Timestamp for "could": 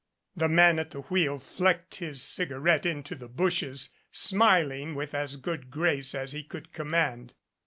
6.41-6.73